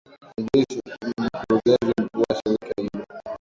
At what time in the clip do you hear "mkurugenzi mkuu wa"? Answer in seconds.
1.17-2.35